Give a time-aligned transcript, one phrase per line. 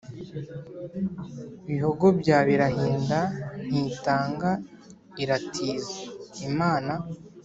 [1.67, 3.19] Bihogo bya Birahinda
[3.67, 4.49] ntitanga
[5.23, 6.93] iratiza.-Imana.